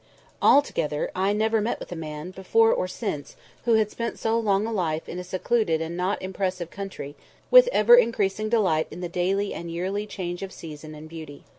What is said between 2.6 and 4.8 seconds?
or since, who had spent so long a